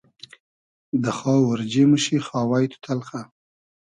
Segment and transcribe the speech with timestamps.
[1.03, 3.21] دۂ خاو اۉرجی موشی خاوای تو تئلخۂ